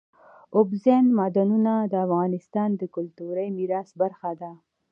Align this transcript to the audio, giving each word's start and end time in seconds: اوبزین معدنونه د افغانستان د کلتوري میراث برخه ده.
اوبزین 0.57 1.05
معدنونه 1.17 1.73
د 1.91 1.93
افغانستان 2.05 2.69
د 2.77 2.83
کلتوري 2.95 3.47
میراث 3.57 3.89
برخه 4.01 4.31
ده. 4.41 4.51